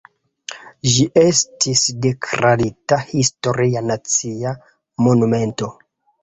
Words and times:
Ĝi 0.93 1.03
estis 1.23 1.83
deklarita 2.05 2.99
Historia 3.11 3.85
Nacia 3.91 4.55
Monumento. 5.07 5.71